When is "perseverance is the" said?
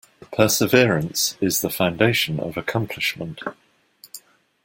0.35-1.69